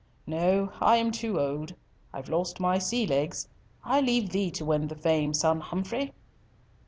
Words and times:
No; 0.25 0.71
I'm 0.81 1.11
too 1.11 1.39
old. 1.39 1.75
I've 2.11 2.27
lost 2.27 2.59
my 2.59 2.79
sea 2.79 3.05
legs. 3.05 3.47
I 3.83 4.01
leave 4.01 4.31
thee 4.31 4.49
to 4.49 4.65
win 4.65 4.87
the 4.87 4.95
fame, 4.95 5.31
son 5.35 5.59
Humfrey!" 5.59 6.11